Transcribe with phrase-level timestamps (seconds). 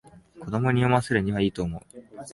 [0.39, 1.81] 子供に読ませるにはいいと思う